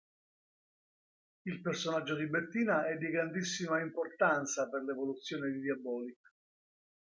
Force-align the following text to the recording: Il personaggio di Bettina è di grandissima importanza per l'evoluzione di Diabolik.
Il 1.45 1.61
personaggio 1.61 2.15
di 2.15 2.27
Bettina 2.27 2.87
è 2.87 2.95
di 2.97 3.11
grandissima 3.11 3.81
importanza 3.81 4.67
per 4.67 4.81
l'evoluzione 4.81 5.51
di 5.51 5.59
Diabolik. 5.59 6.33